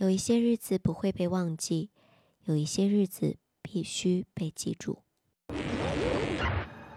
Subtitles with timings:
[0.00, 1.90] 有一些日子不会被忘记，
[2.44, 4.98] 有一些日子必须被记住。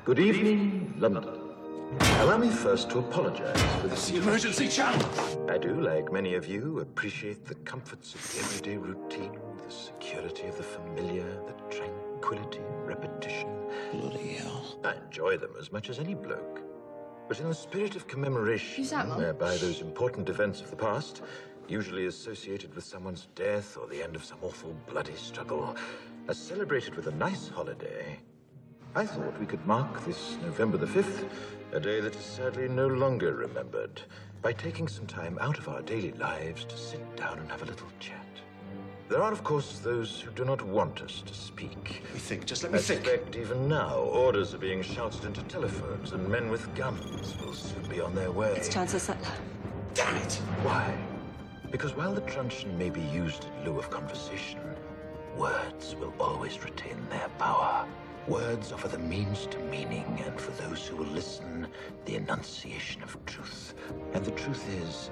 [0.05, 1.37] Good evening, London.
[2.21, 4.11] Allow me first to apologize for this.
[4.11, 5.05] The emergency channel!
[5.49, 9.31] I do, like many of you, appreciate the comforts of the everyday routine,
[9.65, 13.49] the security of the familiar, the tranquility and repetition.
[13.93, 14.77] Bloody hell.
[14.83, 16.61] I enjoy them as much as any bloke.
[17.27, 19.17] But in the spirit of commemoration, Who's that, Mum?
[19.17, 21.21] whereby those important events of the past,
[21.68, 25.76] usually associated with someone's death or the end of some awful bloody struggle,
[26.28, 28.18] are celebrated with a nice holiday,
[28.96, 31.28] I thought we could mark this November the 5th,
[31.72, 34.00] a day that is sadly no longer remembered,
[34.40, 37.66] by taking some time out of our daily lives to sit down and have a
[37.66, 38.20] little chat.
[39.08, 42.02] There are, of course, those who do not want us to speak.
[42.04, 43.04] Let me think, just let I me think.
[43.04, 47.82] suspect even now orders are being shouted into telephones, and men with guns will soon
[47.88, 48.52] be on their way.
[48.56, 49.34] It's Chancellor Sutler.
[49.94, 50.34] Damn it!
[50.62, 50.96] Why?
[51.74, 54.60] Because while the truncheon may be used in lieu of conversation,
[55.36, 57.84] words will always retain their power.
[58.28, 61.66] Words offer the means to meaning, and for those who will listen,
[62.04, 63.74] the enunciation of truth.
[64.12, 65.10] And the truth is,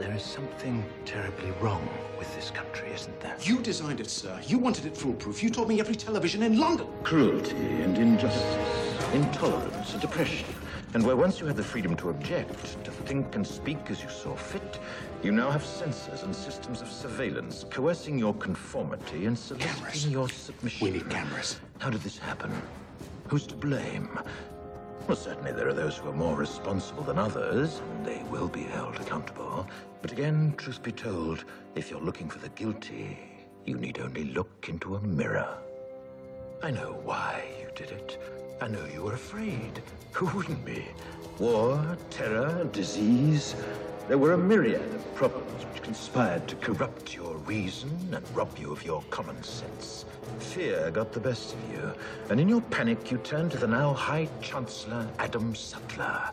[0.00, 1.88] there is something terribly wrong
[2.18, 3.36] with this country, isn't there?
[3.42, 4.36] You designed it, sir.
[4.44, 5.44] You wanted it foolproof.
[5.44, 6.88] You told me every television in London.
[7.04, 10.48] cruelty and injustice, intolerance and oppression.
[10.92, 14.08] And where once you had the freedom to object, to think and speak as you
[14.08, 14.80] saw fit,
[15.22, 20.08] you now have censors and systems of surveillance coercing your conformity and Cameras.
[20.08, 20.84] your submission.
[20.84, 21.60] We need cameras.
[21.78, 22.50] How did this happen?
[23.28, 24.18] Who's to blame?
[25.06, 28.62] Well, certainly there are those who are more responsible than others, and they will be
[28.62, 29.68] held accountable.
[30.02, 31.44] But again, truth be told,
[31.76, 33.18] if you're looking for the guilty,
[33.64, 35.56] you need only look into a mirror.
[36.64, 38.18] I know why you did it.
[38.62, 39.82] I know you were afraid.
[40.12, 40.84] Who wouldn't be?
[41.38, 43.54] War, terror, disease.
[44.06, 48.70] There were a myriad of problems which conspired to corrupt your reason and rob you
[48.70, 50.04] of your common sense.
[50.40, 51.92] Fear got the best of you,
[52.28, 56.30] and in your panic you turned to the now High Chancellor Adam Sutler.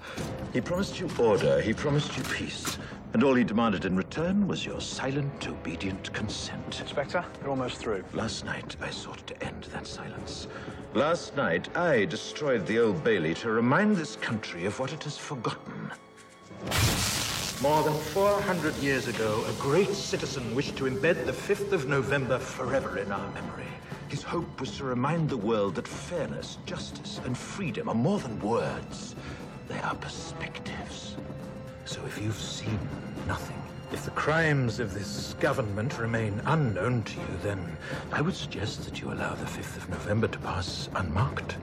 [0.51, 2.77] He promised you order, he promised you peace,
[3.13, 6.79] and all he demanded in return was your silent, obedient consent.
[6.79, 8.03] Inspector, you're almost through.
[8.13, 10.47] Last night, I sought to end that silence.
[10.94, 15.18] Last night, I destroyed the Old Bailey to remind this country of what it has
[15.18, 15.91] forgotten.
[17.62, 22.38] More than 400 years ago, a great citizen wished to embed the 5th of November
[22.38, 23.66] forever in our memory.
[24.09, 28.39] His hope was to remind the world that fairness, justice, and freedom are more than
[28.39, 29.16] words.
[29.68, 31.18] They are perspectives.
[31.87, 32.77] So if you've seen
[33.27, 33.55] nothing,
[33.93, 37.77] if the crimes of this government remain unknown to you, then
[38.11, 41.55] I would suggest that you allow the 5th of November to pass unmarked.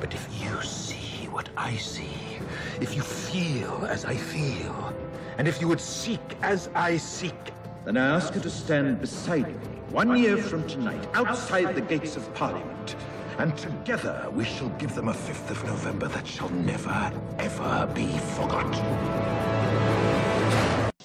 [0.00, 2.16] But if you see what I see,
[2.80, 4.94] if you feel as I feel,
[5.36, 7.52] and if you would seek as I seek,
[7.84, 12.16] then I ask you to stand beside me one year from tonight, outside the gates
[12.16, 12.96] of Parliament.
[13.38, 18.08] And together we shall give them a 5th of November that shall never, ever be
[18.36, 18.74] forgotten.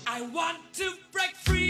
[0.08, 1.65] I want to break free.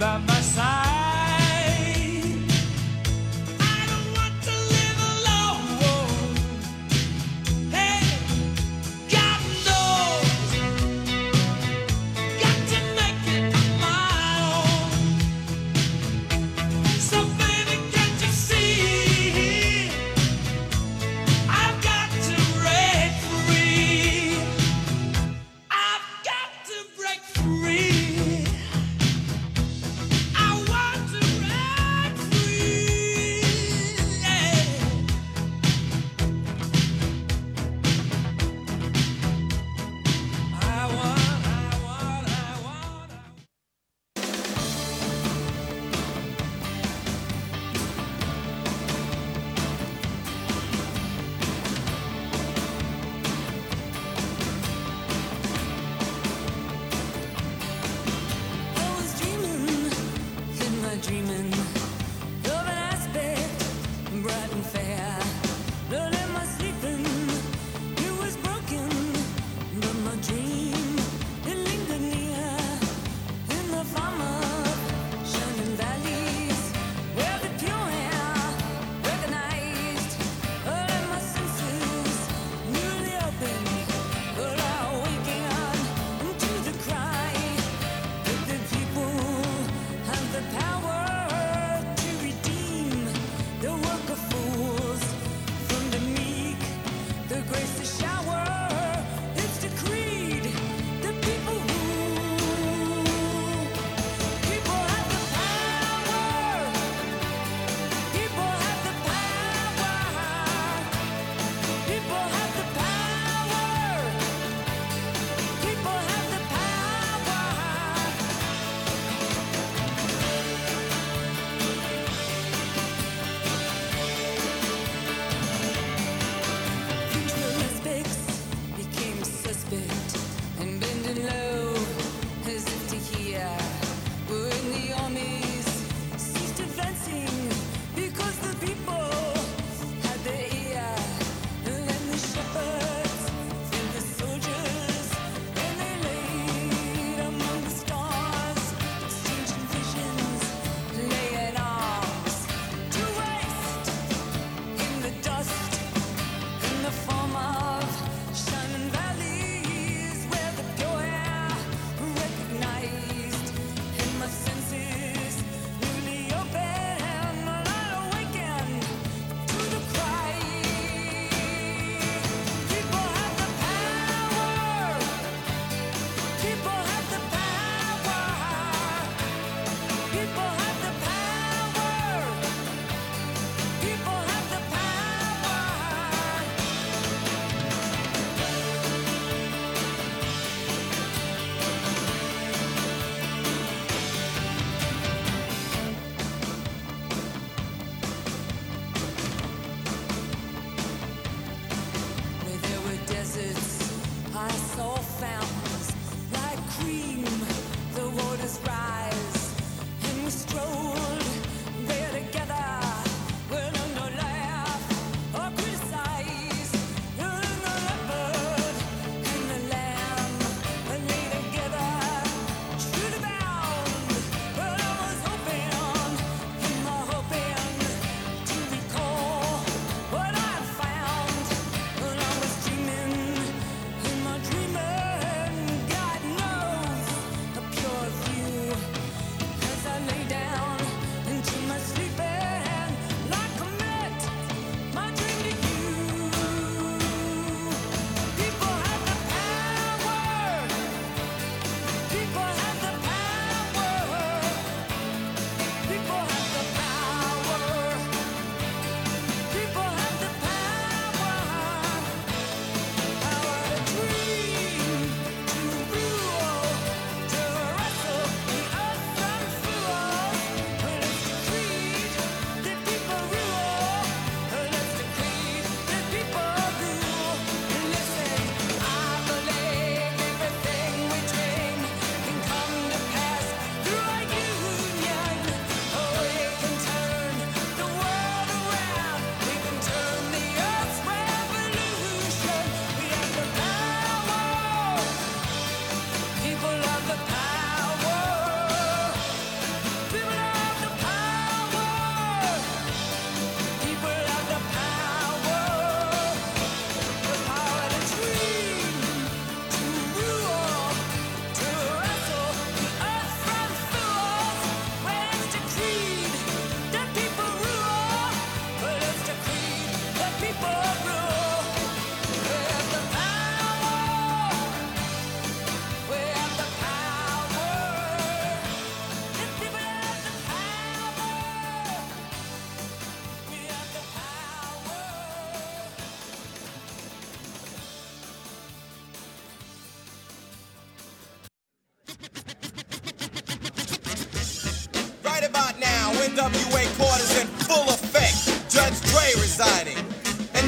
[0.00, 0.99] By my side.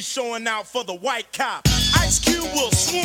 [0.00, 1.66] Showing out for the white cop.
[1.98, 3.04] Ice Cube will swarm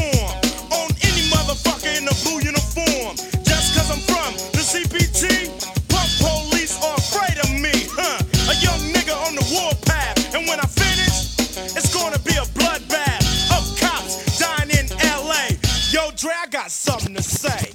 [0.71, 3.15] on any motherfucker in a blue uniform.
[3.43, 5.49] Just cause I'm from the CPT,
[5.89, 8.19] punk police are afraid of me, huh?
[8.49, 11.35] A young nigga on the warpath, and when I finish,
[11.75, 15.57] it's gonna be a bloodbath of cops dying in LA.
[15.91, 17.74] Yo, Dre, I got something to say.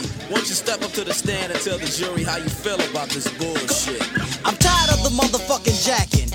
[0.00, 2.80] Why don't you step up to the stand and tell the jury how you feel
[2.90, 4.00] about this bullshit?
[4.44, 6.32] I'm tired of the motherfucking jacking.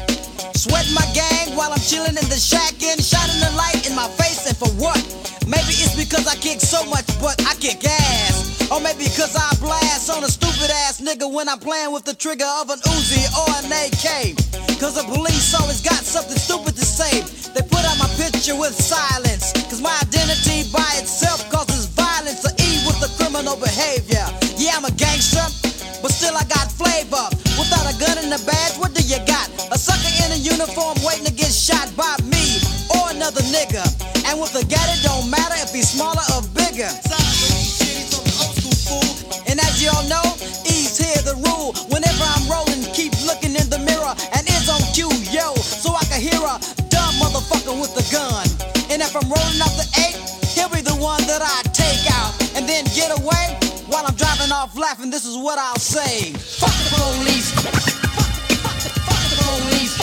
[0.53, 4.45] Sweating my gang while I'm chilling in the shacking, shining the light in my face,
[4.45, 5.01] and for what?
[5.47, 8.69] Maybe it's because I kick so much, but I kick ass.
[8.69, 12.13] Or maybe because I blast on a stupid ass nigga when I'm playing with the
[12.13, 14.35] trigger of an Uzi or an AK.
[14.77, 17.23] Cause the police always got something stupid to say.
[17.55, 19.53] They put out my picture with silence.
[19.71, 21.49] Cause my identity by itself
[23.37, 24.25] criminal behavior.
[24.57, 25.45] Yeah, I'm a gangster,
[26.01, 27.29] but still I got flavor.
[27.53, 29.45] Without a gun and a badge, what do you got?
[29.69, 32.57] A sucker in a uniform waiting to get shot by me
[32.97, 33.85] or another nigga.
[34.25, 36.89] And with a gat, it don't matter if he's smaller or bigger.
[55.37, 56.31] Is what I'll say.
[56.33, 57.51] Fuck the police.
[57.51, 59.95] Fuck the, fuck fuck the police.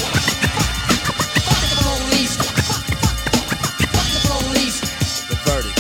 [1.49, 2.35] Fuck the police.
[3.93, 4.79] Fuck the police.
[5.29, 5.79] The verdict.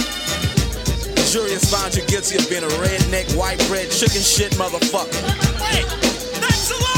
[1.16, 5.22] The jury has found you guilty of being a redneck, white bread, chicken shit motherfucker.
[5.60, 5.86] Wait,
[6.40, 6.93] that's a lie.